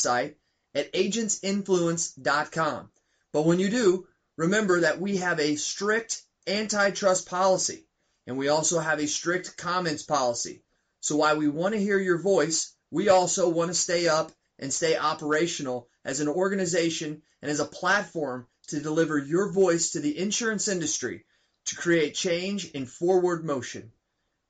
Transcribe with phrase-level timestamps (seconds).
[0.00, 0.36] site
[0.74, 2.90] at agentsinfluence.com.
[3.32, 7.84] But when you do, remember that we have a strict antitrust policy
[8.26, 10.62] and we also have a strict comments policy.
[11.00, 14.72] So while we want to hear your voice, we also want to stay up and
[14.72, 20.18] stay operational as an organization and as a platform to deliver your voice to the
[20.18, 21.24] insurance industry
[21.66, 23.92] to create change in forward motion.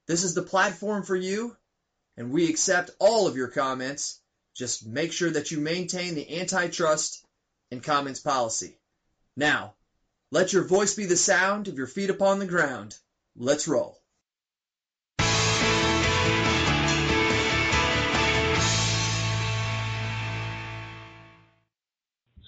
[0.07, 1.57] This is the platform for you,
[2.17, 4.21] and we accept all of your comments.
[4.59, 7.25] Just make sure that you maintain the antitrust
[7.71, 8.77] and comments policy.
[9.37, 9.75] Now,
[10.33, 12.97] let your voice be the sound of your feet upon the ground.
[13.37, 14.01] Let's roll.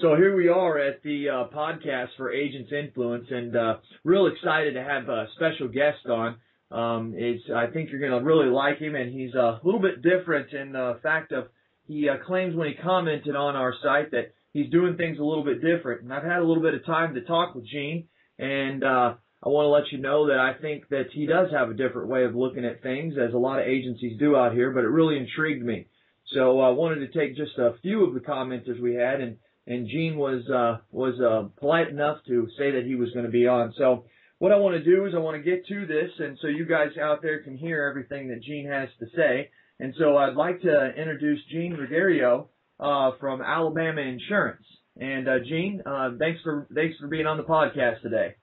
[0.00, 4.74] So here we are at the uh, podcast for Agents Influence, and uh, real excited
[4.74, 6.38] to have a special guest on.
[6.72, 10.02] Um, it's, I think you're going to really like him, and he's a little bit
[10.02, 11.48] different in the fact of
[11.90, 15.44] he uh, claims when he commented on our site that he's doing things a little
[15.44, 16.02] bit different.
[16.02, 18.06] And I've had a little bit of time to talk with Gene,
[18.38, 21.68] and uh, I want to let you know that I think that he does have
[21.68, 24.70] a different way of looking at things, as a lot of agencies do out here.
[24.70, 25.88] But it really intrigued me,
[26.26, 29.88] so I wanted to take just a few of the commenters we had and and
[29.88, 33.46] Gene was uh, was uh, polite enough to say that he was going to be
[33.46, 33.72] on.
[33.76, 34.04] So
[34.38, 36.66] what I want to do is I want to get to this, and so you
[36.66, 39.50] guys out there can hear everything that Gene has to say.
[39.80, 44.64] And so I'd like to introduce Gene Gregario uh, from Alabama Insurance.
[44.98, 48.34] And uh, Gene, uh, thanks for thanks for being on the podcast today.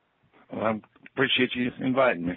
[0.52, 0.74] Well, I
[1.14, 2.34] appreciate you inviting me.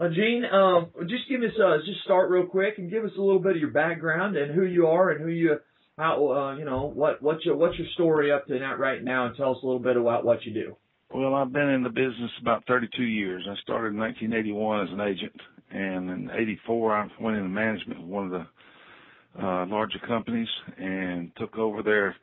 [0.00, 3.20] Uh, Gene, um, just give us uh, just start real quick and give us a
[3.20, 5.56] little bit of your background and who you are and who you
[5.96, 9.26] how uh, you know what what's your what's your story up to that right now,
[9.26, 10.76] and tell us a little bit about what you do.
[11.14, 13.46] Well, I've been in the business about 32 years.
[13.48, 18.06] I started in 1981 as an agent, and in '84 I went into management of
[18.06, 22.16] one of the uh, larger companies and took over their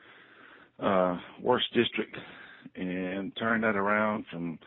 [0.80, 2.16] uh, worst district
[2.76, 4.60] and turned that around from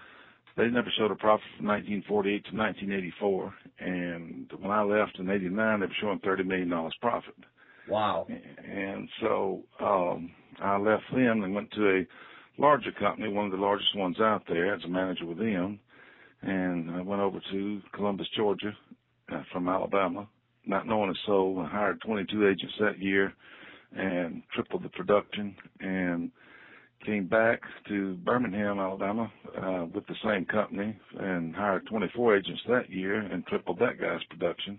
[0.56, 5.80] they never showed a profit from 1948 to 1984 and when I left in 89
[5.80, 7.34] they were showing 30 million dollars profit
[7.88, 8.26] Wow.
[8.28, 10.30] And so um,
[10.62, 14.42] I left them and went to a larger company, one of the largest ones out
[14.48, 15.80] there, as a manager with them.
[16.43, 18.72] And I went over to Columbus, Georgia,
[19.32, 20.28] uh, from Alabama,
[20.66, 21.60] not knowing a soul.
[21.60, 23.32] I hired 22 agents that year
[23.97, 26.31] and tripled the production and
[27.04, 32.91] came back to Birmingham, Alabama, uh, with the same company and hired 24 agents that
[32.91, 34.78] year and tripled that guy's production.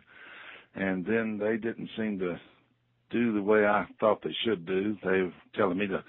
[0.75, 2.39] And then they didn't seem to
[3.09, 4.97] do the way I thought they should do.
[5.03, 6.03] They were telling me to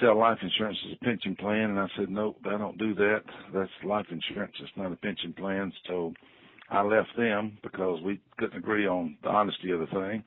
[0.00, 3.22] sell life insurance as a pension plan, and I said, nope, I don't do that.
[3.54, 4.54] That's life insurance.
[4.60, 5.72] It's not a pension plan.
[5.86, 6.12] So
[6.70, 10.24] I left them because we couldn't agree on the honesty of the thing.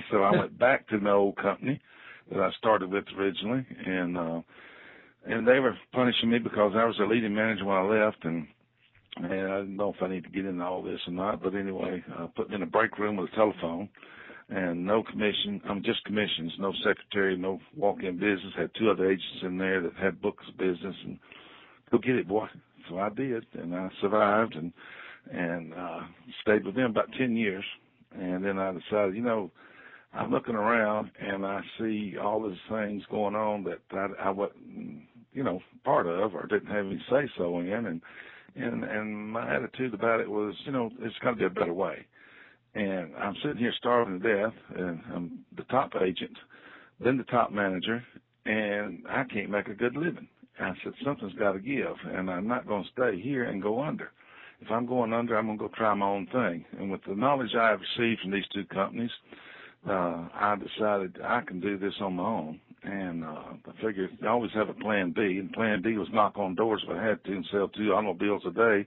[0.10, 1.80] so I went back to the old company
[2.30, 4.40] that I started with originally, and uh,
[5.26, 8.46] and they were punishing me because I was a leading manager when I left, and
[9.16, 11.54] and I don't know if I need to get into all this or not, but
[11.54, 13.88] anyway, uh, put in a break room with a telephone
[14.48, 15.60] and no commission.
[15.68, 18.54] I'm just commissions, no secretary, no walk-in business.
[18.56, 21.18] Had two other agents in there that had books of business, and
[21.90, 22.46] go get it, boy.
[22.88, 24.72] So I did, and I survived, and
[25.30, 26.00] and uh,
[26.42, 27.64] stayed with them about ten years.
[28.18, 29.50] And then I decided, you know,
[30.14, 35.02] I'm looking around and I see all these things going on that I, I wasn't,
[35.34, 38.00] you know, part of or didn't have any say so in, and
[38.56, 41.74] and and my attitude about it was, you know, it's got to be a better
[41.74, 42.06] way
[42.74, 46.36] and I'm sitting here starving to death, and I'm the top agent,
[47.00, 48.02] then the top manager,
[48.46, 50.28] and I can't make a good living.
[50.60, 53.82] I said something's got to give, and I'm not going to stay here and go
[53.82, 54.10] under.
[54.60, 56.64] If I'm going under, I'm going to go try my own thing.
[56.78, 59.10] And with the knowledge I have received from these two companies,
[59.88, 62.60] uh, I decided I can do this on my own.
[62.82, 66.36] And uh, I figured I always have a plan B, and plan B was knock
[66.36, 68.86] on doors if I had to and sell two automobiles a day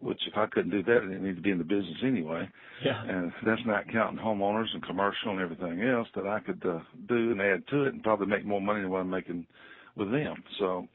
[0.00, 2.48] which if I couldn't do that, I didn't need to be in the business anyway.
[2.84, 3.02] Yeah.
[3.02, 7.32] And that's not counting homeowners and commercial and everything else that I could uh, do
[7.32, 9.46] and add to it and probably make more money than what I'm making
[9.96, 10.42] with them.
[10.58, 10.86] So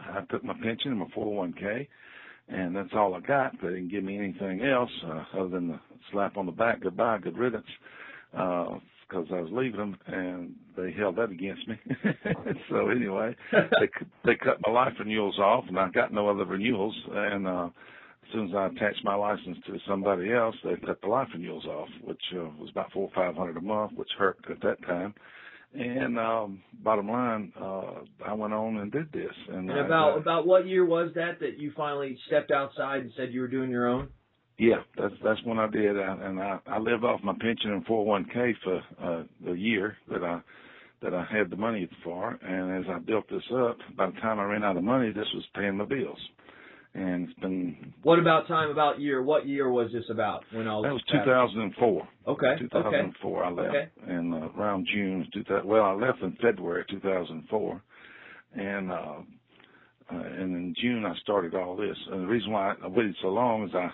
[0.00, 1.88] I took my pension and my 401k,
[2.48, 3.52] and that's all I got.
[3.62, 5.80] They didn't give me anything else uh, other than the
[6.12, 7.66] slap on the back, goodbye, good riddance.
[8.36, 8.78] Uh,
[9.08, 11.78] because I was leaving them, and they held that against me.
[12.68, 13.88] so anyway, they
[14.24, 16.94] they cut my life renewals off, and I got no other renewals.
[17.10, 17.68] And uh,
[18.28, 21.64] as soon as I attached my license to somebody else, they cut the life renewals
[21.64, 24.82] off, which uh, was about four or five hundred a month, which hurt at that
[24.86, 25.14] time.
[25.74, 29.32] And um, bottom line, uh, I went on and did this.
[29.48, 33.12] And, and about I, about what year was that that you finally stepped outside and
[33.16, 34.08] said you were doing your own?
[34.58, 37.86] Yeah, that's that's when I did, I, and I I lived off my pension and
[37.86, 40.40] 401k for uh, the year that I
[41.00, 44.40] that I had the money for, and as I built this up, by the time
[44.40, 46.18] I ran out of money, this was paying my bills,
[47.00, 47.94] and it's been.
[48.02, 48.70] What about time?
[48.70, 49.22] About year?
[49.22, 50.44] What year was this about?
[50.52, 52.08] When all that was 2004.
[52.26, 52.54] Okay.
[52.58, 53.48] 2004, okay.
[53.48, 53.88] I left, okay.
[54.06, 55.66] and uh, around June 2000.
[55.66, 57.82] Well, I left in February 2004,
[58.54, 58.92] and.
[58.92, 59.12] uh
[60.10, 61.96] uh, and in June I started all this.
[62.10, 63.90] And the reason why I waited so long is I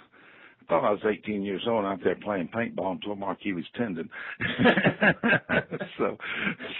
[0.65, 3.67] I thought I was 18 years old out there playing paintball and tore my Achilles
[3.77, 4.09] tendon.
[5.99, 6.17] so,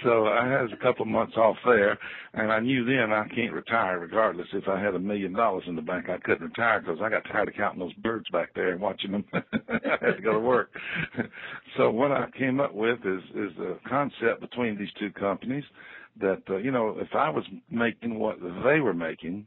[0.03, 1.97] so I had a couple of months off there,
[2.33, 4.47] and I knew then I can't retire regardless.
[4.53, 7.25] If I had a million dollars in the bank, I couldn't retire because I got
[7.25, 9.25] tired of counting those birds back there and watching them.
[9.33, 10.71] I had to go to work.
[11.77, 15.63] so what I came up with is is the concept between these two companies
[16.19, 19.45] that uh, you know if I was making what they were making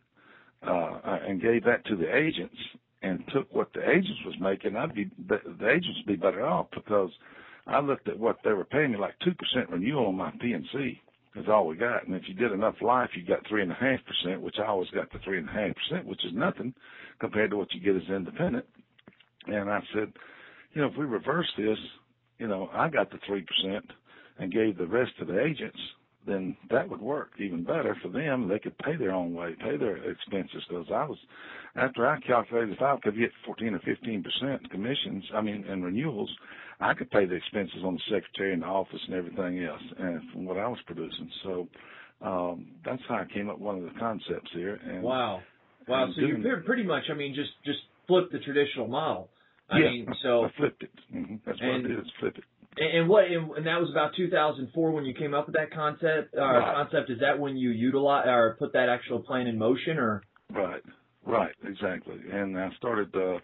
[0.63, 2.57] uh, and gave that to the agents
[3.03, 6.45] and took what the agents was making, I'd be the, the agents would be better
[6.45, 7.11] off because
[7.67, 11.01] I looked at what they were paying me like two percent renewal on my P&C
[11.37, 13.75] is all we got, and if you did enough life, you got three and a
[13.75, 16.75] half percent, which I always got the three and a half percent, which is nothing
[17.21, 18.65] compared to what you get as independent.
[19.47, 20.13] And I said,
[20.73, 21.79] you know, if we reverse this,
[22.39, 23.85] you know, I got the three percent
[24.39, 25.79] and gave the rest to the agents
[26.29, 28.49] then that would work even better for them.
[28.49, 30.63] They could pay their own way, pay their expenses.
[30.69, 31.19] Because I was,
[31.77, 35.85] after I calculated, if I could get 14 or 15 percent commissions, I mean, and
[35.85, 36.31] renewals,
[36.81, 40.21] I could pay the expenses on the secretary and the office and everything else, and
[40.33, 41.31] from what I was producing.
[41.43, 41.69] So
[42.21, 44.79] um, that's how I came up with one of the concepts here.
[44.85, 45.41] And, wow,
[45.89, 46.05] wow!
[46.05, 49.29] And so you pretty much, I mean, just just flip the traditional model.
[49.71, 50.91] I yeah, mean, so I flipped it.
[51.15, 51.37] Mm-hmm.
[51.47, 51.99] That's what and, I did.
[51.99, 52.45] Is flip it.
[52.81, 56.35] And what and that was about 2004 when you came up with that concept.
[56.37, 56.75] Uh, right.
[56.75, 60.23] Concept is that when you utilize or put that actual plan in motion, or
[60.55, 60.83] right,
[61.27, 62.17] right, exactly.
[62.31, 63.39] And I started uh,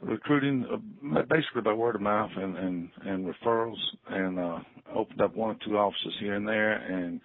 [0.00, 3.78] recruiting uh, basically by word of mouth and and, and referrals,
[4.08, 4.58] and uh,
[4.94, 7.20] opened up one or two offices here and there, and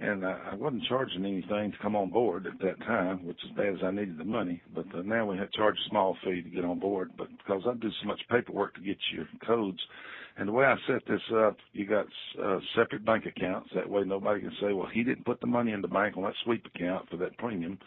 [0.00, 3.74] and I wasn't charging anything to come on board at that time, which is bad
[3.74, 4.62] as I needed the money.
[4.74, 7.28] But uh, now we had to charge a small fee to get on board, but
[7.38, 9.80] because I do so much paperwork to get your codes
[10.36, 12.06] and the way I set this up, you got
[12.42, 13.68] uh, separate bank accounts.
[13.74, 16.22] That way nobody can say, well, he didn't put the money in the bank on
[16.22, 17.78] that sweep account for that premium.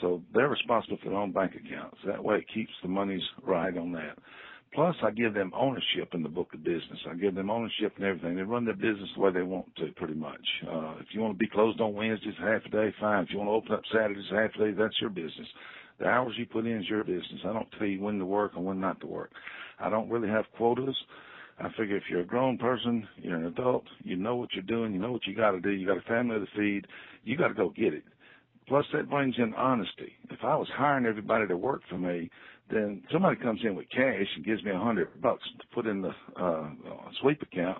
[0.00, 1.98] So they're responsible for their own bank accounts.
[2.06, 4.18] That way it keeps the monies right on that.
[4.74, 6.98] Plus, I give them ownership in the book of business.
[7.10, 8.36] I give them ownership and everything.
[8.36, 10.40] They run their business the way they want to, pretty much.
[10.66, 13.24] Uh, if you want to be closed on Wednesdays, half a day, fine.
[13.24, 15.48] If you want to open up Saturdays, half a day, that's your business.
[15.98, 17.40] The hours you put in is your business.
[17.44, 19.30] I don't tell you when to work and when not to work.
[19.78, 20.96] I don't really have quotas.
[21.58, 24.92] I figure if you're a grown person, you're an adult, you know what you're doing,
[24.94, 26.86] you know what you got to do, you got a family to feed,
[27.24, 28.04] you got to go get it.
[28.68, 30.12] Plus, that brings in honesty.
[30.30, 32.30] If I was hiring everybody to work for me,
[32.70, 36.02] then somebody comes in with cash and gives me a hundred bucks to put in
[36.02, 36.70] the uh,
[37.20, 37.78] sweep account.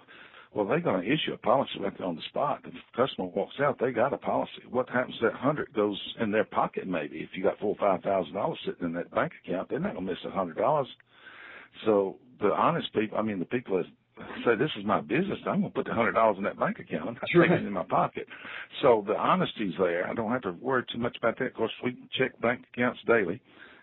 [0.54, 2.60] Well, they're going to issue a policy right there on the spot.
[2.64, 4.62] If the customer walks out, they got a policy.
[4.68, 7.18] What happens that hundred goes in their pocket maybe.
[7.18, 9.94] If you got four or five thousand dollars sitting in that bank account, they're not
[9.94, 10.88] going to miss a hundred dollars.
[11.86, 13.86] So the honest people, I mean, the people that
[14.44, 16.78] say this is my business, I'm going to put the hundred dollars in that bank
[16.78, 17.08] account.
[17.08, 18.26] I'm not taking it in my pocket.
[18.82, 20.06] So the honesty's there.
[20.08, 21.46] I don't have to worry too much about that.
[21.46, 23.40] Of course, we check bank accounts daily,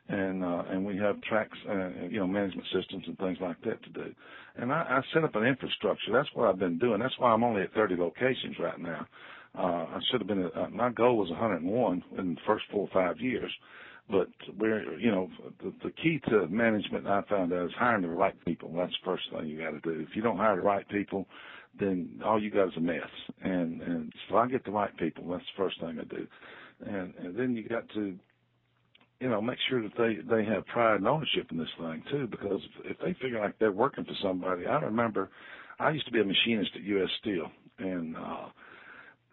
[0.07, 3.81] and uh, and we have tracks, uh, you know, management systems and things like that
[3.83, 4.13] to do.
[4.57, 6.11] And I, I set up an infrastructure.
[6.11, 6.99] That's what I've been doing.
[6.99, 9.05] That's why I'm only at 30 locations right now.
[9.57, 10.45] Uh, I should have been.
[10.45, 13.51] Uh, my goal was 101 in the first four or five years.
[14.09, 15.29] But we're, you know,
[15.61, 18.73] the, the key to management I found out is hiring the right people.
[18.75, 19.99] That's the first thing you got to do.
[19.99, 21.27] If you don't hire the right people,
[21.79, 23.03] then all you got is a mess.
[23.41, 25.29] And and so I get the right people.
[25.29, 26.27] That's the first thing I do.
[26.85, 28.17] And and then you got to,
[29.19, 32.27] you know, make sure that they they have pride and ownership in this thing too.
[32.27, 35.29] Because if they figure like they're working for somebody, I remember,
[35.79, 37.09] I used to be a machinist at U.S.
[37.21, 38.47] Steel, and uh,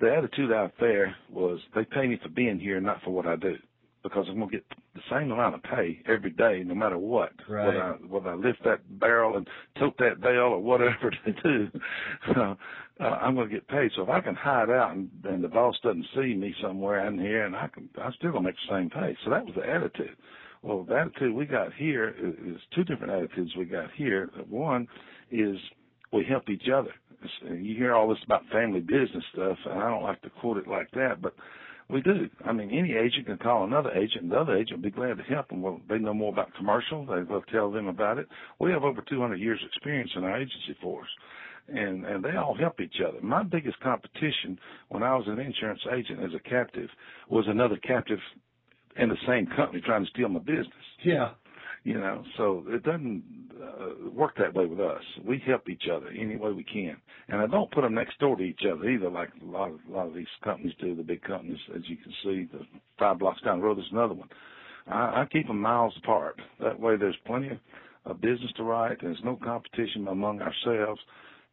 [0.00, 3.36] the attitude out there was they pay me for being here, not for what I
[3.36, 3.56] do
[4.08, 7.32] because I'm gonna get the same amount of pay every day, no matter what.
[7.48, 7.66] Right.
[7.66, 9.48] Whether I whether I lift that barrel and
[9.78, 11.68] tote that bale or whatever they do,
[12.36, 12.54] uh,
[13.00, 13.90] uh, I'm gonna get paid.
[13.96, 17.18] So if I can hide out and, and the boss doesn't see me somewhere in
[17.18, 19.16] here, and I can, I'm still gonna make the same pay.
[19.24, 20.16] So that was the attitude.
[20.62, 24.30] Well, the attitude we got here is, is two different attitudes we got here.
[24.48, 24.86] One
[25.32, 25.56] is
[26.12, 26.92] we help each other.
[27.42, 30.68] You hear all this about family business stuff, and I don't like to quote it
[30.68, 31.34] like that, but
[31.88, 32.28] we do.
[32.44, 35.18] I mean, any agent can call another agent, and the other agent will be glad
[35.18, 35.62] to help them.
[35.62, 37.06] Well, they know more about commercial.
[37.06, 38.26] They will tell them about it.
[38.58, 41.08] We have over 200 years experience in our agency force,
[41.68, 43.20] and and they all help each other.
[43.22, 46.88] My biggest competition when I was an insurance agent as a captive
[47.30, 48.18] was another captive
[48.96, 50.72] in the same company trying to steal my business.
[51.04, 51.30] Yeah.
[51.86, 53.22] You know, so it doesn't
[53.62, 55.02] uh, work that way with us.
[55.24, 56.96] We help each other any way we can,
[57.28, 59.78] and I don't put them next door to each other either, like a lot of
[59.88, 60.96] a lot of these companies do.
[60.96, 62.66] The big companies, as you can see, the
[62.98, 64.28] five blocks down the road, there's another one.
[64.88, 66.40] I, I keep them miles apart.
[66.60, 67.58] That way, there's plenty of,
[68.04, 68.98] of business to write.
[69.00, 71.00] There's no competition among ourselves.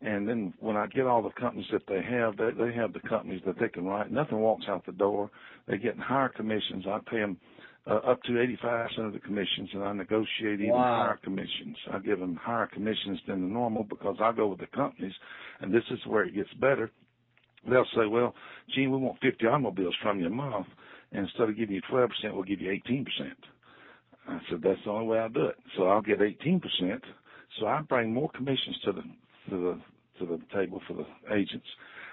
[0.02, 3.08] And then when I get all the companies that they have, they, they have the
[3.08, 4.12] companies that they can write.
[4.12, 5.30] Nothing walks out the door.
[5.68, 6.86] They get higher commissions.
[6.88, 7.38] I pay them
[7.86, 10.96] uh, up to 85% of the commissions, and I negotiate even wow.
[10.96, 11.75] higher commissions.
[11.92, 15.13] I give them higher commissions than the normal because I go with the companies,
[15.60, 16.92] and this is where it gets better.
[17.70, 18.36] They'll say, well,
[18.74, 20.68] Gene, we want 50 automobiles from you a month,
[21.12, 23.06] and instead of giving you 12%, we'll give you 18%.
[24.28, 25.58] I said, that's the only way I'll do it.
[25.78, 26.62] So I'll get 18%.
[27.60, 29.02] So I bring more commissions to the
[29.50, 29.82] to the
[30.20, 31.68] to the table for the agents,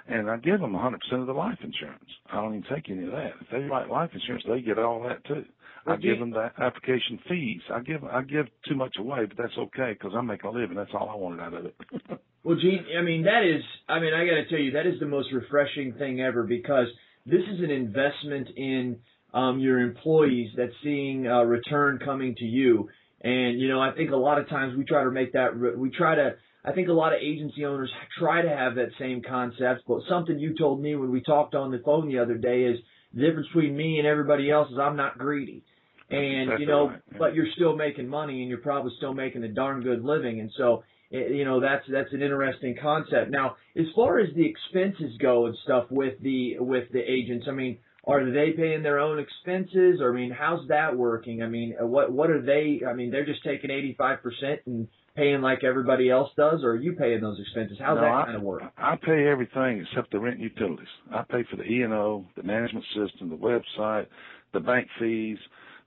[0.08, 2.04] and I give them 100% of the life insurance.
[2.32, 3.32] I don't even take any of that.
[3.40, 5.44] If they write life insurance, they get all that too.
[5.86, 7.60] I give them the application fees.
[7.72, 10.76] I give I give too much away, but that's okay because I make a living.
[10.76, 11.74] That's all I wanted out of it.
[12.44, 13.62] well, Gene, I mean that is.
[13.88, 16.86] I mean I got to tell you that is the most refreshing thing ever because
[17.26, 18.98] this is an investment in
[19.32, 22.88] um, your employees that's seeing a return coming to you.
[23.22, 25.90] And you know I think a lot of times we try to make that we
[25.90, 26.34] try to
[26.64, 30.38] I think a lot of agency owners try to have that same concept, but something
[30.38, 32.78] you told me when we talked on the phone the other day is
[33.14, 35.64] the difference between me and everybody else is I'm not greedy.
[36.10, 37.00] And you know, right.
[37.12, 37.18] yeah.
[37.18, 40.40] but you're still making money and you're probably still making a darn good living.
[40.40, 43.30] And so, you know, that's that's an interesting concept.
[43.30, 47.52] Now, as far as the expenses go and stuff with the with the agents, I
[47.52, 51.42] mean, are they paying their own expenses or I mean, how's that working?
[51.42, 55.64] I mean, what what are they I mean, they're just taking 85% and paying like
[55.64, 57.76] everybody else does, or are you paying those expenses?
[57.80, 58.62] How's no, that I, kind of work?
[58.76, 60.88] I pay everything except the rent and utilities.
[61.12, 64.06] I pay for the E and O, the management system, the website,
[64.52, 65.38] the bank fees,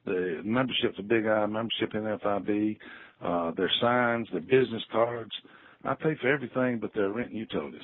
[0.06, 2.78] the membership for Big I, membership in FIB,
[3.24, 5.32] uh, their signs, their business cards.
[5.84, 7.82] I pay for everything but their rent and utilities.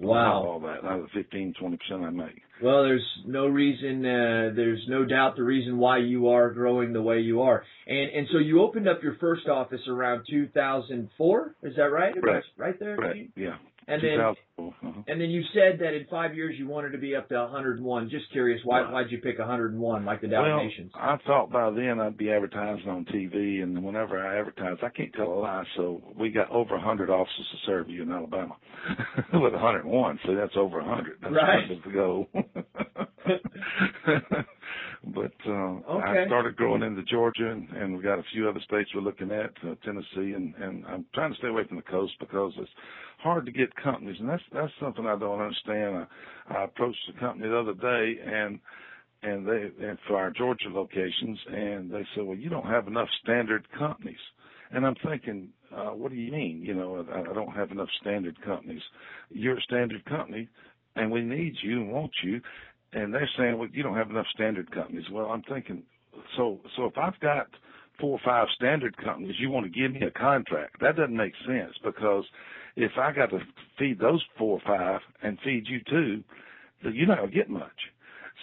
[0.00, 0.44] Wow.
[0.44, 2.42] All that out of the fifteen, twenty percent I make.
[2.62, 7.02] Well, there's no reason, uh, there's no doubt the reason why you are growing the
[7.02, 7.62] way you are.
[7.86, 12.14] And, and so you opened up your first office around 2004, is that right?
[12.22, 12.42] Right.
[12.56, 12.96] Right there?
[12.96, 13.56] Right, yeah.
[13.88, 15.02] And then, uh-huh.
[15.06, 18.10] and then you said that in five years you wanted to be up to 101.
[18.10, 18.90] Just curious, why, Right.
[18.92, 20.90] why'd you pick 101 like the Dalmatians?
[20.92, 24.88] Well, I thought by then I'd be advertising on TV, and whenever I advertise, I
[24.88, 25.62] can't tell a lie.
[25.76, 28.56] So we got over a 100 offices to serve you in Alabama
[29.34, 30.18] with 101.
[30.26, 31.18] So that's over a 100.
[31.22, 31.68] That's Right.
[31.84, 32.26] the goal.
[35.14, 36.24] but uh, Okay.
[36.24, 39.30] I started growing into Georgia, and, and we got a few other states we're looking
[39.30, 42.70] at, uh, Tennessee, and, and I'm trying to stay away from the coast because it's
[43.18, 46.06] hard to get companies, and that's that's something I don't understand.
[46.48, 48.58] I, I approached a company the other day, and
[49.22, 53.08] and they and for our Georgia locations, and they said, "Well, you don't have enough
[53.22, 54.18] standard companies."
[54.72, 56.60] And I'm thinking, uh, what do you mean?
[56.62, 58.82] You know, I, I don't have enough standard companies.
[59.30, 60.48] You're a standard company,
[60.96, 62.40] and we need you and want you.
[62.92, 65.04] And they're saying, well, you don't have enough standard companies.
[65.12, 65.82] Well, I'm thinking,
[66.36, 67.48] so so if I've got
[68.00, 70.76] four or five standard companies, you want to give me a contract?
[70.80, 72.24] That doesn't make sense because
[72.76, 73.38] if I got to
[73.78, 76.24] feed those four or five and feed you two,
[76.84, 77.70] then you're not gonna get much.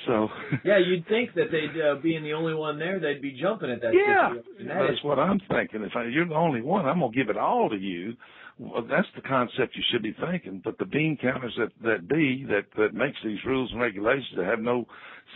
[0.08, 0.28] So
[0.66, 3.82] yeah, you'd think that they'd, uh, being the only one there, they'd be jumping at
[3.82, 4.68] that yeah, situation.
[4.68, 5.84] That's what I'm thinking.
[5.84, 8.14] If I, you're the only one, I'm gonna give it all to you.
[8.60, 10.62] Well, that's the concept you should be thinking.
[10.64, 14.46] But the bean counters that that be that that makes these rules and regulations that
[14.46, 14.86] have no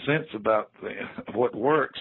[0.05, 0.91] sense about the,
[1.33, 1.99] what works.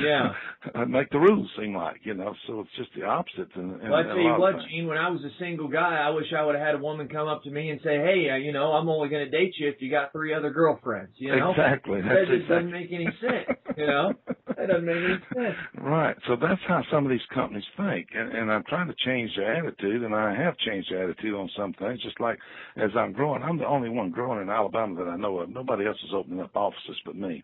[0.00, 0.32] Yeah.
[0.86, 2.34] make the rules seem like you know.
[2.46, 3.48] So it's just the opposite.
[3.56, 4.54] And, Well, I tell you what.
[4.70, 4.86] Gene.
[4.86, 7.26] When I was a single guy, I wish I would have had a woman come
[7.26, 9.68] up to me and say, "Hey, uh, you know, I'm only going to date you
[9.68, 12.00] if you got three other girlfriends." You know, Exactly.
[12.00, 12.56] that That's just exactly.
[12.56, 13.58] doesn't make any sense.
[13.76, 14.12] You know,
[14.68, 15.56] doesn't make any sense.
[15.80, 16.16] Right.
[16.26, 18.08] So that's how some of these companies think.
[18.14, 21.50] And, and I'm trying to change their attitude, and I have changed their attitude on
[21.56, 22.02] some things.
[22.02, 22.38] Just like
[22.76, 25.50] as I'm growing, I'm the only one growing in Alabama that I know of.
[25.50, 27.42] Nobody else is opening up offices but me.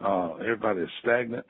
[0.00, 1.46] Uh, everybody is stagnant.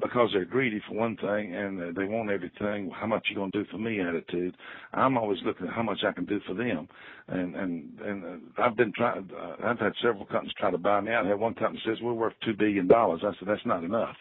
[0.00, 2.90] Because they're greedy for one thing and uh, they want everything.
[2.94, 4.00] How much you gonna do for me?
[4.00, 4.56] Attitude.
[4.94, 6.88] I'm always looking at how much I can do for them,
[7.28, 9.30] and and and uh, I've been trying.
[9.38, 11.26] Uh, I've had several companies try to buy me out.
[11.26, 13.20] I had one company says we're worth two billion dollars.
[13.24, 14.16] I said that's not enough.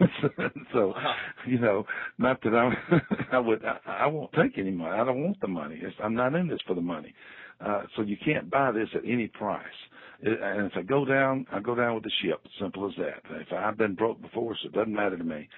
[0.72, 0.94] so
[1.46, 1.84] you know,
[2.18, 2.72] not that I
[3.36, 4.90] I would I, I won't take any money.
[4.98, 5.78] I don't want the money.
[5.80, 7.14] It's, I'm not in this for the money.
[7.64, 9.62] Uh, so you can't buy this at any price.
[10.22, 12.40] And if I go down, I go down with the ship.
[12.60, 13.22] Simple as that.
[13.40, 15.48] If I've been broke before, so it doesn't matter to me.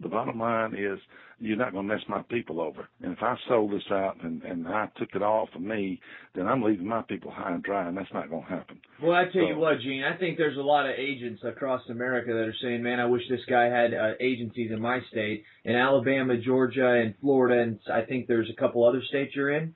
[0.00, 0.98] The bottom line is
[1.38, 2.88] you're not going to mess my people over.
[3.02, 6.00] And if I sold this out and, and I took it all for me,
[6.34, 8.80] then I'm leaving my people high and dry, and that's not going to happen.
[9.02, 11.82] Well, I tell so, you what, Gene, I think there's a lot of agents across
[11.90, 15.44] America that are saying, man, I wish this guy had uh, agencies in my state,
[15.64, 19.74] in Alabama, Georgia, and Florida, and I think there's a couple other states you're in.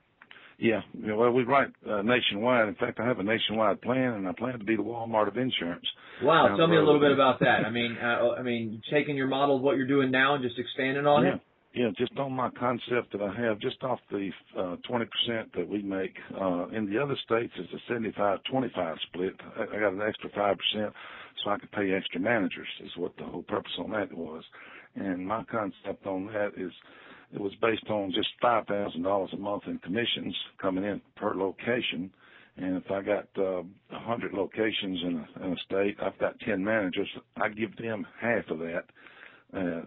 [0.59, 2.67] Yeah, yeah well, we write uh, nationwide.
[2.67, 5.37] In fact, I have a nationwide plan, and I plan to be the Walmart of
[5.37, 5.85] insurance.
[6.21, 7.65] Wow, tell me a little bit about that.
[7.65, 10.59] I mean, uh, I mean, taking your model of what you're doing now and just
[10.59, 11.35] expanding on yeah.
[11.35, 11.41] it.
[11.71, 15.05] Yeah, just on my concept that I have, just off the uh, 20%
[15.55, 16.15] that we make.
[16.33, 19.33] Uh, in the other states, it's a 75-25 split.
[19.55, 20.91] I, I got an extra 5%
[21.43, 24.43] so I could pay extra managers is what the whole purpose on that was.
[24.95, 26.71] And my concept on that is
[27.33, 32.11] it was based on just $5,000 a month in commissions coming in per location.
[32.57, 36.63] And if I got uh, 100 locations in a, in a state, I've got 10
[36.63, 37.07] managers.
[37.37, 38.83] I give them half of that.
[39.55, 39.81] Uh,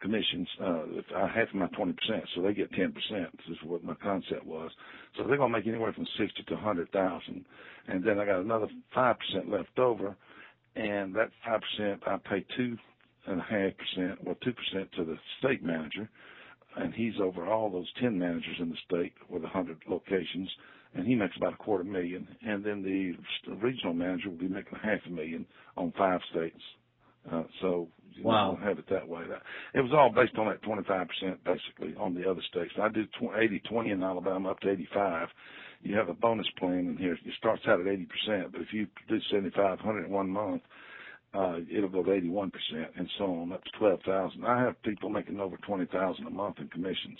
[0.00, 0.82] commissions, uh,
[1.26, 1.94] half of my 20%,
[2.34, 2.92] so they get 10%.
[2.92, 4.70] This is what my concept was.
[5.16, 7.44] So they're going to make anywhere from 60 to 100,000.
[7.88, 9.14] And then I got another 5%
[9.48, 10.14] left over.
[10.76, 11.30] And that
[11.80, 12.76] 5%, I pay two
[13.26, 16.08] and a half percent, well, 2% to the state manager
[16.76, 20.50] and he's over all those 10 managers in the state with 100 locations,
[20.94, 22.28] and he makes about a quarter million.
[22.42, 26.62] And then the regional manager will be making a half a million on five states.
[27.30, 28.52] Uh, so you wow.
[28.52, 29.22] know, have it that way.
[29.74, 32.72] It was all based on that 25% basically on the other states.
[32.82, 33.04] I do
[33.36, 35.28] 80, 20 in Alabama up to 85.
[35.82, 37.14] You have a bonus plan in here.
[37.14, 40.62] It starts out at 80%, but if you do 75, 100 in one month,
[41.36, 42.50] uh, it'll go to 81%
[42.96, 44.44] and so on up to 12,000.
[44.44, 47.18] I have people making over 20,000 a month in commissions,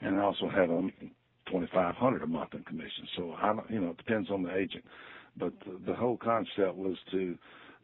[0.00, 0.92] and I also have them
[1.46, 3.08] 2,500 a month in commissions.
[3.16, 4.84] So I, you know, it depends on the agent,
[5.36, 7.36] but the, the whole concept was to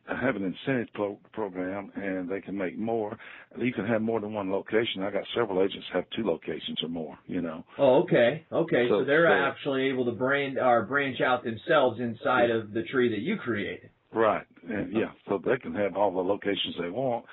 [0.09, 3.17] have an incentive pro- program and they can make more.
[3.57, 5.03] You can have more than one location.
[5.03, 7.65] I got several agents have two locations or more, you know.
[7.79, 8.45] Oh, okay.
[8.51, 8.89] Okay.
[8.89, 12.57] So, so they're so, actually able to brand or branch out themselves inside yeah.
[12.57, 13.91] of the tree that you created.
[14.13, 14.47] Right.
[14.69, 17.25] And yeah, so they can have all the locations they want.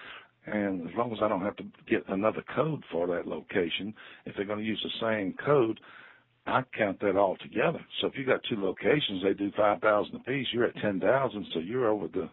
[0.46, 3.94] And as long as I don't have to get another code for that location,
[4.26, 5.80] if they're going to use the same code,
[6.48, 7.80] I count that all together.
[8.02, 10.48] So if you got two locations, they do five thousand apiece.
[10.54, 12.30] You're at ten thousand, so you're over the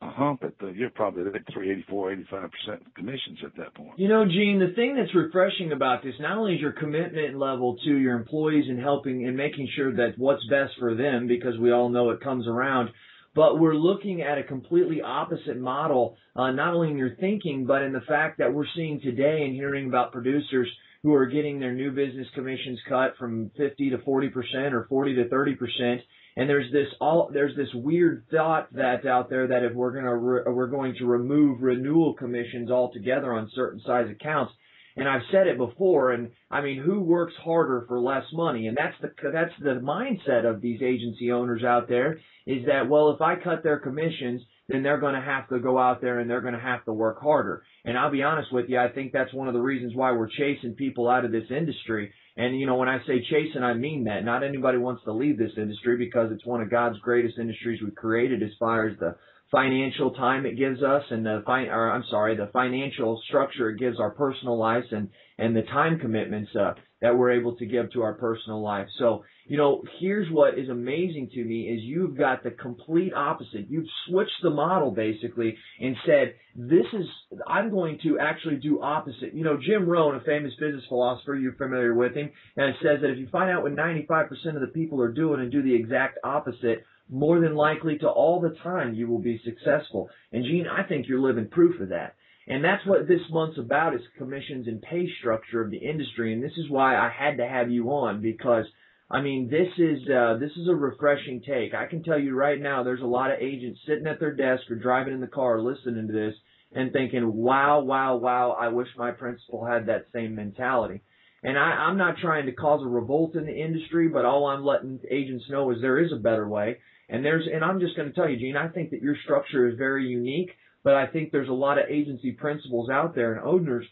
[0.00, 0.72] a hump at the.
[0.74, 3.96] You're probably at three eighty four, eighty five percent commissions at that point.
[3.98, 7.76] You know, Gene, the thing that's refreshing about this not only is your commitment level
[7.84, 11.70] to your employees and helping and making sure that what's best for them, because we
[11.70, 12.88] all know it comes around
[13.34, 17.82] but we're looking at a completely opposite model, uh, not only in your thinking, but
[17.82, 20.68] in the fact that we're seeing today and hearing about producers
[21.02, 25.16] who are getting their new business commissions cut from 50 to 40 percent or 40
[25.16, 26.00] to 30 percent.
[26.36, 30.16] And there's this all there's this weird thought that's out there that if we're gonna
[30.16, 34.52] re, we're going to remove renewal commissions altogether on certain size accounts,
[34.96, 38.66] and I've said it before, and I mean, who works harder for less money?
[38.66, 43.10] And that's the that's the mindset of these agency owners out there is that well,
[43.10, 46.28] if I cut their commissions, then they're going to have to go out there and
[46.28, 47.62] they're going to have to work harder.
[47.84, 50.28] And I'll be honest with you, I think that's one of the reasons why we're
[50.28, 52.12] chasing people out of this industry.
[52.36, 54.24] And you know, when I say chasing, I mean that.
[54.24, 57.90] Not anybody wants to leave this industry because it's one of God's greatest industries we
[57.90, 59.16] created as far as the
[59.52, 63.78] financial time it gives us and the fi- or I'm sorry, the financial structure it
[63.78, 67.90] gives our personal lives and and the time commitments uh, that we're able to give
[67.92, 68.86] to our personal life.
[68.98, 73.66] So, you know, here's what is amazing to me is you've got the complete opposite.
[73.68, 77.06] You've switched the model basically and said, this is,
[77.46, 79.34] I'm going to actually do opposite.
[79.34, 83.00] You know, Jim Rohn, a famous business philosopher, you're familiar with him, and it says
[83.00, 85.74] that if you find out what 95% of the people are doing and do the
[85.74, 90.08] exact opposite, more than likely to all the time you will be successful.
[90.32, 92.14] And Gene, I think you're living proof of that.
[92.48, 96.32] And that's what this month's about is commissions and pay structure of the industry.
[96.32, 98.64] And this is why I had to have you on because
[99.10, 101.74] I mean, this is uh, this is a refreshing take.
[101.74, 104.62] I can tell you right now, there's a lot of agents sitting at their desk
[104.70, 106.34] or driving in the car listening to this
[106.72, 108.56] and thinking, "Wow, wow, wow!
[108.58, 111.02] I wish my principal had that same mentality."
[111.42, 114.64] And I, I'm not trying to cause a revolt in the industry, but all I'm
[114.64, 116.78] letting agents know is there is a better way.
[117.12, 119.68] And there's, and I'm just going to tell you, Gene, I think that your structure
[119.68, 120.50] is very unique,
[120.82, 123.84] but I think there's a lot of agency principals out there and owners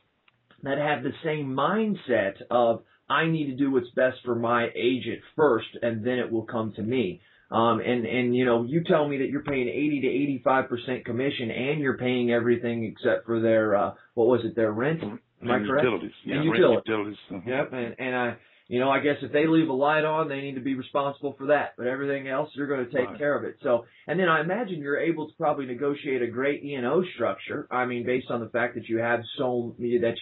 [0.63, 5.21] that have the same mindset of, I need to do what's best for my agent
[5.37, 7.21] first, and then it will come to me.
[7.51, 11.51] Um, and, and, you know, you tell me that you're paying 80 to 85% commission
[11.51, 15.03] and you're paying everything except for their, uh, what was it, their rent?
[15.03, 15.85] Am and I correct?
[15.85, 16.13] Utilities.
[16.25, 16.83] Yeah, and utilities.
[16.87, 17.19] utilities.
[17.31, 17.51] Uh-huh.
[17.51, 17.73] Yep.
[17.73, 18.37] And, and I,
[18.71, 21.35] you know, I guess if they leave a light on, they need to be responsible
[21.37, 21.75] for that.
[21.77, 23.19] But everything else, you're going to take Right.
[23.19, 23.57] care of it.
[23.65, 27.03] So, and then I imagine you're able to probably negotiate a great E and O
[27.17, 27.67] structure.
[27.69, 30.15] I mean, based on the fact that you have so that.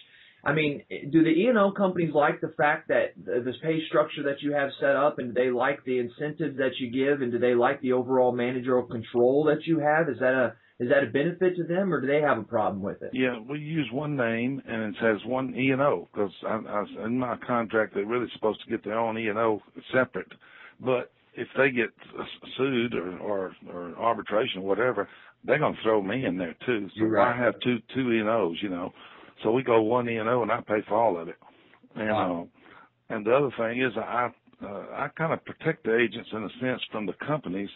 [0.43, 4.23] I mean, do the E and O companies like the fact that this pay structure
[4.23, 7.31] that you have set up, and do they like the incentives that you give, and
[7.31, 10.09] do they like the overall managerial control that you have?
[10.09, 12.83] Is that a is that a benefit to them, or do they have a problem
[12.83, 13.11] with it?
[13.13, 17.07] Yeah, we use one name and it says one E and O because I, I,
[17.07, 19.61] in my contract they're really supposed to get their own E and O
[19.93, 20.31] separate.
[20.81, 21.91] But if they get
[22.57, 25.09] sued or or, or arbitration or whatever,
[25.45, 26.89] they're gonna throw me in there too.
[26.95, 27.35] So You're right.
[27.35, 28.93] I have two two E and O's, you know.
[29.43, 31.37] So we go one E and O and I pay for all of it.
[31.97, 32.49] And Wow.
[33.11, 34.31] uh, and the other thing is I
[34.63, 37.71] uh, I kind of protect the agents in a sense from the companies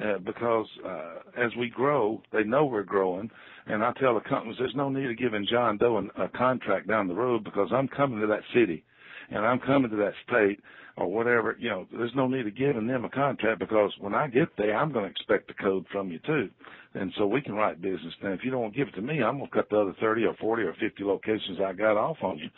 [0.00, 3.30] uh, because uh, as we grow, they know we're growing,
[3.66, 6.88] and I tell the companies there's no need of giving John Doe an, a contract
[6.88, 8.84] down the road because I'm coming to that city,
[9.30, 10.60] and I'm coming to that state
[10.96, 11.56] or whatever.
[11.58, 14.76] You know, there's no need of giving them a contract because when I get there,
[14.76, 16.48] I'm going to expect the code from you too,
[16.94, 18.14] and so we can write business.
[18.22, 20.24] Now, if you don't give it to me, I'm going to cut the other 30
[20.24, 22.48] or 40 or 50 locations I got off on you.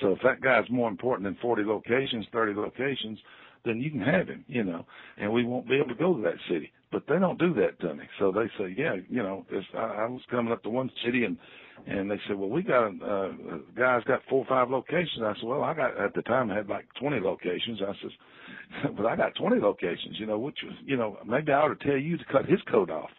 [0.00, 3.18] So if that guy's more important than 40 locations, 30 locations,
[3.64, 4.86] then you can have him, you know,
[5.18, 6.72] and we won't be able to go to that city.
[6.92, 8.04] But they don't do that to me.
[8.18, 11.24] So they say, yeah, you know, it's, I, I was coming up to one city
[11.24, 11.38] and,
[11.86, 13.28] and they said, well, we got, uh,
[13.76, 15.22] guy's got four or five locations.
[15.22, 17.80] I said, well, I got, at the time I had like 20 locations.
[17.82, 21.60] I said, but I got 20 locations, you know, which was, you know, maybe I
[21.60, 23.10] ought to tell you to cut his coat off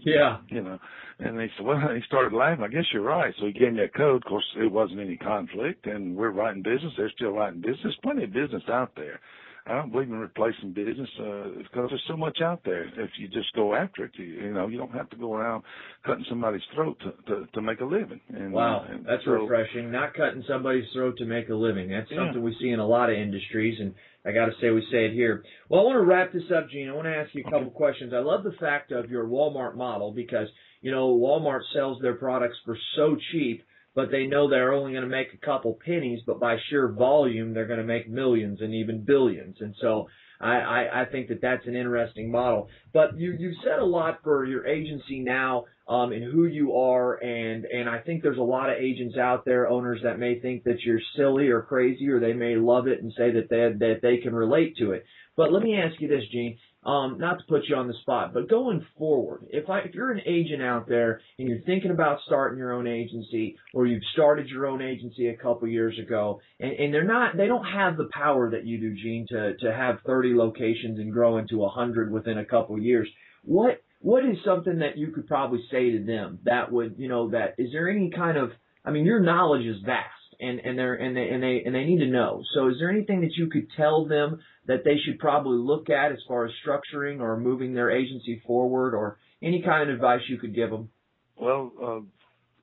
[0.00, 0.38] Yeah.
[0.48, 0.78] you know.
[1.20, 2.64] And they said, well, he started laughing.
[2.64, 3.34] I guess you're right.
[3.38, 4.22] So he gave me a code.
[4.24, 6.92] Of course, it wasn't any conflict, and we're writing business.
[6.96, 7.80] They're still writing business.
[7.84, 9.20] There's plenty of business out there.
[9.70, 12.84] I don't believe in replacing business uh, because there's so much out there.
[12.84, 15.62] If you just go after it, you, you know, you don't have to go around
[16.04, 18.20] cutting somebody's throat to to, to make a living.
[18.34, 19.92] And, Wow, uh, and that's so, refreshing.
[19.92, 21.88] Not cutting somebody's throat to make a living.
[21.88, 22.26] That's Yeah.
[22.26, 25.06] something we see in a lot of industries, and I got to say we say
[25.06, 25.44] it here.
[25.68, 26.88] Well, I want to wrap this up, Gene.
[26.88, 28.12] I want to ask you a couple questions.
[28.12, 30.48] I love the fact of your Walmart model because
[30.82, 33.62] you know Walmart sells their products for so cheap,
[33.94, 37.54] but they know they're only going to make a couple pennies, but by sheer volume,
[37.54, 39.56] they're going to make millions and even billions.
[39.60, 40.06] And so
[40.40, 42.68] I, I, I think that that's an interesting model.
[42.92, 47.14] But you you said a lot for your agency now um, and who you are,
[47.22, 50.64] and and I think there's a lot of agents out there, owners that may think
[50.64, 54.00] that you're silly or crazy, or they may love it and say that they that
[54.02, 55.04] they can relate to it.
[55.36, 56.58] But let me ask you this, Gene.
[56.82, 60.12] Um, not to put you on the spot, but going forward, if I if you're
[60.12, 64.48] an agent out there and you're thinking about starting your own agency, or you've started
[64.48, 68.08] your own agency a couple years ago, and, and they're not they don't have the
[68.14, 72.38] power that you do, Gene, to to have 30 locations and grow into 100 within
[72.38, 73.08] a couple years.
[73.44, 77.30] What what is something that you could probably say to them that would you know
[77.30, 78.52] that is there any kind of
[78.84, 81.84] I mean your knowledge is vast and and they're and they and they and they
[81.84, 82.42] need to know.
[82.54, 86.12] So is there anything that you could tell them that they should probably look at
[86.12, 90.38] as far as structuring or moving their agency forward or any kind of advice you
[90.38, 90.90] could give them?
[91.36, 92.00] Well, uh,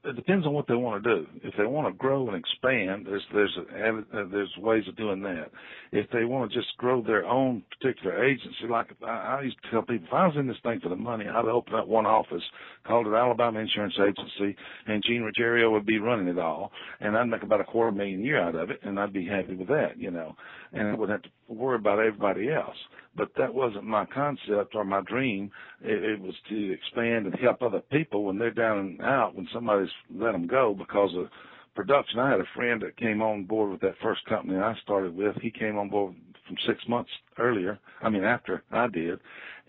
[0.07, 1.27] it depends on what they want to do.
[1.43, 5.21] If they want to grow and expand, there's there's a, uh, there's ways of doing
[5.23, 5.51] that.
[5.91, 9.71] If they want to just grow their own particular agency, like I, I used to
[9.71, 12.05] tell people, if I was in this thing for the money, I'd open up one
[12.05, 12.43] office,
[12.85, 14.55] called it Alabama Insurance Agency,
[14.87, 18.21] and Gene Ruggiero would be running it all, and I'd make about a quarter million
[18.21, 20.35] a year out of it, and I'd be happy with that, you know,
[20.73, 22.77] and I wouldn't have to worry about everybody else.
[23.17, 25.51] But that wasn't my concept or my dream.
[25.81, 29.47] It, it was to expand and help other people when they're down and out, when
[29.53, 31.27] somebody's let them go because of
[31.75, 32.19] production.
[32.19, 35.35] I had a friend that came on board with that first company I started with.
[35.41, 36.15] He came on board
[36.47, 37.79] from six months earlier.
[38.01, 39.19] I mean, after I did.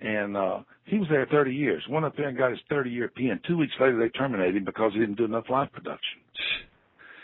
[0.00, 1.82] And, uh, he was there 30 years.
[1.90, 3.42] Went up there and got his 30 year PN.
[3.44, 6.20] Two weeks later, they terminated him because he didn't do enough live production.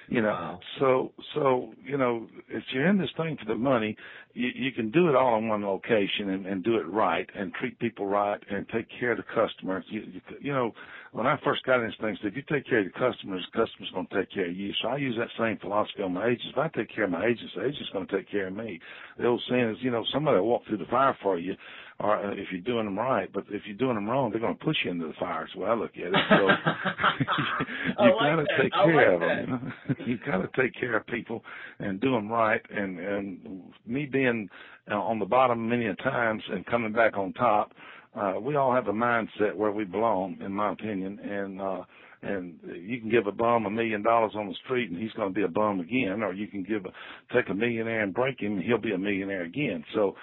[0.09, 0.61] You know, Wow.
[0.79, 3.97] so, so, you know, if you're in this thing for the money,
[4.35, 7.53] you, you can do it all in one location and, and do it right and
[7.55, 9.85] treat people right and take care of the customers.
[9.89, 10.73] You, you, you know,
[11.15, 13.65] when I first got in this thing, if you take care of your customers, the
[13.65, 14.73] customer's going to take care of you.
[14.83, 16.47] So I use that same philosophy on my agents.
[16.51, 18.81] If I take care of my agents, the agent's going to take care of me.
[19.17, 21.55] The old saying is, you know, somebody will walk through the fire for you,
[22.01, 23.33] or uh, if you're doing them right.
[23.33, 25.45] But if you're doing them wrong, they're going to push you into the fire.
[25.45, 26.15] Is the way I look at it.
[26.31, 26.49] So
[28.05, 28.63] you like got to that.
[28.63, 29.73] take care like of them.
[30.07, 31.45] You, got to take care of people
[31.79, 32.61] and do them right.
[32.71, 34.49] And and me being
[34.91, 37.71] uh, on the bottom many a times and coming back on top,
[38.15, 41.19] uh, we all have a mindset where we belong, in my opinion.
[41.19, 41.83] And uh,
[42.23, 45.29] and you can give a bum a million dollars on the street and he's going
[45.29, 48.41] to be a bum again, or you can give a take a millionaire and break
[48.41, 49.85] him and he'll be a millionaire again.
[49.95, 50.15] So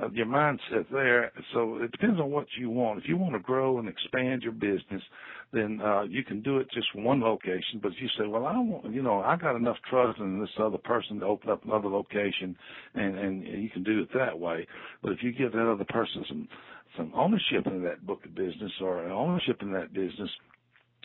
[0.00, 1.32] uh, your mindset there.
[1.52, 3.00] So it depends on what you want.
[3.00, 5.02] If you want to grow and expand your business,
[5.52, 7.80] then uh, you can do it just one location.
[7.82, 10.50] But if you say, well, I want, you know, I got enough trust in this
[10.58, 12.56] other person to open up another location,
[12.94, 14.66] and and you can do it that way.
[15.02, 16.48] But if you give that other person some
[17.00, 20.30] some ownership in that book of business or ownership in that business,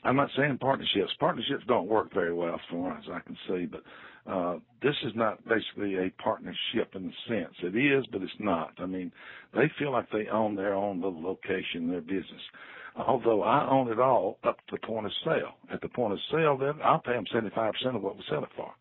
[0.03, 1.11] I'm not saying partnerships.
[1.19, 3.81] Partnerships don't work very well, far as I can see, but
[4.31, 7.53] uh, this is not basically a partnership in the sense.
[7.63, 8.73] It is, but it's not.
[8.77, 9.11] I mean,
[9.53, 12.41] they feel like they own their own little location, their business.
[12.97, 15.55] Although I own it all up to the point of sale.
[15.71, 18.49] At the point of sale, then I'll pay them 75% of what we sell it
[18.55, 18.71] for.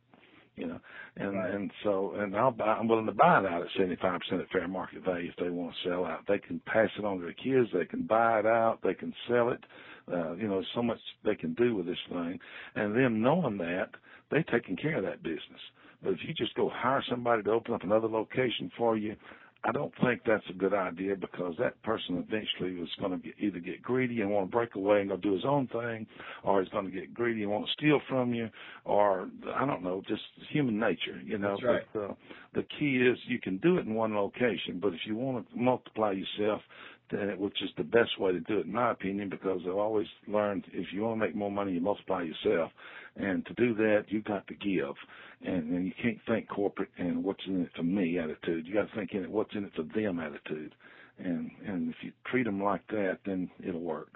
[0.57, 0.81] You know,
[1.17, 1.55] and right.
[1.55, 2.67] and so and I'll buy.
[2.67, 5.75] I'm willing to buy it out at 75% at fair market value if they want
[5.75, 6.21] to sell out.
[6.29, 7.71] They can pass it on to their kids.
[7.73, 8.79] They can buy it out.
[8.83, 9.61] They can sell it.
[10.13, 12.39] Uh, you know, so much they can do with this thing,
[12.77, 13.91] and them knowing that
[14.31, 15.61] they taking care of that business.
[16.03, 19.17] But if you just go hire somebody to open up another location for you,
[19.67, 23.35] I don't think that's a good idea because that person eventually is going to get,
[23.39, 26.07] either get greedy and want to break away and go do his own thing,
[26.43, 28.51] or he's going to get greedy and want to steal from you,
[28.85, 31.53] or I don't know, just human nature, you know.
[31.53, 31.83] That's right.
[31.95, 32.15] But uh,
[32.53, 35.59] the key is you can do it in one location, but if you want to
[35.59, 36.61] multiply yourself,
[37.39, 40.65] which is the best way to do it, in my opinion, because I've always learned
[40.73, 42.71] if you want to make more money, you multiply yourself.
[43.17, 44.95] And to do that, you've got to give.
[45.43, 48.67] And, and you can't think corporate and what's in it for me attitude.
[48.67, 50.75] You got to think in it what's in it for them attitude.
[51.19, 54.09] And and if you treat them like that, then it'll work.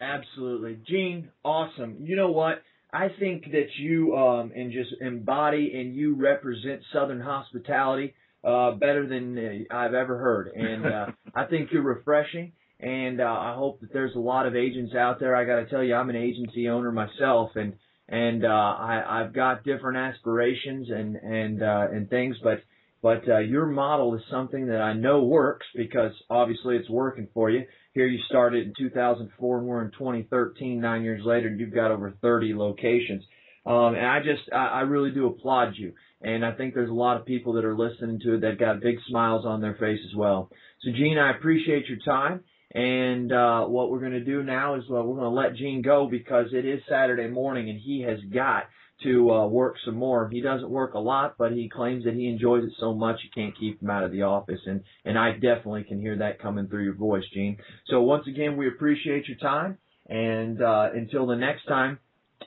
[0.00, 1.28] Absolutely, Gene.
[1.44, 1.98] Awesome.
[2.00, 2.62] You know what?
[2.92, 9.06] I think that you um and just embody and you represent Southern hospitality uh, better
[9.06, 10.48] than uh, I've ever heard.
[10.48, 12.52] And uh, I think you're refreshing.
[12.78, 15.34] And uh, I hope that there's a lot of agents out there.
[15.34, 17.72] I got to tell you, I'm an agency owner myself, and
[18.06, 22.60] and uh, I, I've got different aspirations and and uh, and things, but
[23.02, 27.48] but uh, your model is something that I know works because obviously it's working for
[27.50, 27.64] you.
[27.92, 32.14] Here you started in 2004 and we're in 2013, nine years later, you've got over
[32.20, 33.22] 30 locations.
[33.64, 35.92] Um, and I just, I, I really do applaud you.
[36.26, 38.80] And I think there's a lot of people that are listening to it that got
[38.80, 40.50] big smiles on their face as well.
[40.82, 42.42] So Gene, I appreciate your time.
[42.74, 45.82] And uh, what we're going to do now is uh, we're going to let Gene
[45.82, 48.64] go because it is Saturday morning and he has got
[49.04, 50.28] to uh, work some more.
[50.28, 53.30] He doesn't work a lot, but he claims that he enjoys it so much you
[53.32, 54.60] can't keep him out of the office.
[54.66, 57.58] And and I definitely can hear that coming through your voice, Gene.
[57.86, 59.78] So once again, we appreciate your time.
[60.08, 62.00] And uh, until the next time,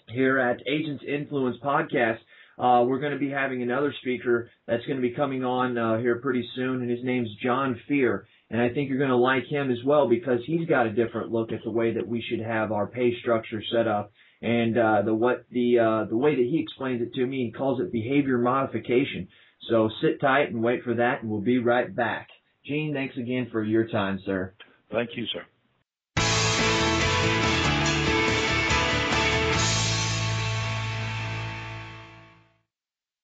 [0.09, 2.19] here at Agents Influence Podcast.
[2.59, 5.97] Uh, we're going to be having another speaker that's going to be coming on uh,
[5.97, 8.27] here pretty soon, and his name's John Fear.
[8.49, 11.31] And I think you're going to like him as well because he's got a different
[11.31, 14.11] look at the way that we should have our pay structure set up.
[14.41, 17.51] And uh, the what the uh, the way that he explains it to me, he
[17.51, 19.27] calls it behavior modification.
[19.69, 22.27] So sit tight and wait for that, and we'll be right back.
[22.65, 24.53] Gene, thanks again for your time, sir.
[24.91, 25.43] Thank you, sir.